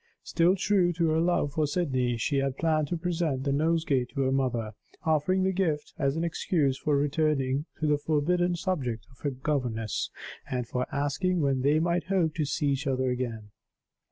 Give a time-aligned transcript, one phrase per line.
[0.23, 4.21] Still true to her love for Sydney, she had planned to present the nosegay to
[4.21, 4.71] her mother,
[5.03, 10.09] offering the gift as an excuse for returning to the forbidden subject of her governess,
[10.49, 13.51] and for asking when they might hope to see each other again.